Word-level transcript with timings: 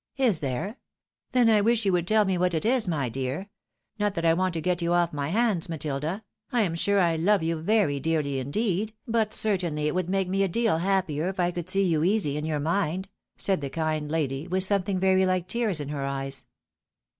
"Is 0.31 0.39
there? 0.39 0.79
Then 1.31 1.47
I 1.47 1.61
wish 1.61 1.85
you 1.85 1.91
would 1.93 2.07
teU 2.07 2.25
me 2.25 2.35
what 2.35 2.55
it 2.55 2.65
is, 2.65 2.87
my 2.87 3.07
dear. 3.07 3.51
Not 3.99 4.15
that 4.15 4.25
I 4.25 4.33
want 4.33 4.55
to 4.55 4.59
get 4.59 4.81
you 4.81 4.93
off 4.93 5.13
my 5.13 5.27
hands, 5.29 5.69
Matilda; 5.69 6.23
I 6.51 6.61
am 6.61 6.73
sure 6.73 6.99
I 6.99 7.17
love 7.17 7.43
you 7.43 7.57
very 7.61 7.99
dearly 7.99 8.39
indeed, 8.39 8.95
but 9.07 9.31
certainly 9.31 9.85
it 9.85 9.93
would 9.93 10.09
make 10.09 10.27
me 10.27 10.41
a 10.41 10.47
deal 10.47 10.79
happier 10.79 11.29
if 11.29 11.39
I 11.39 11.51
could 11.51 11.69
see 11.69 11.83
you 11.83 12.03
easy 12.03 12.35
in 12.35 12.45
your 12.45 12.59
mind," 12.59 13.09
said 13.37 13.61
the 13.61 13.69
kind 13.69 14.09
lady 14.09 14.47
with 14.47 14.63
something 14.63 14.99
very 14.99 15.23
like 15.23 15.47
tears 15.47 15.79
in 15.79 15.89
her 15.89 16.03
eyes. 16.03 16.47